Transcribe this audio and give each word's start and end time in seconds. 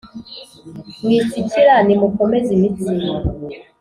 Mwitsikira 1.03 1.73
nimukomeze 1.85 2.49
imitsi 2.57 2.91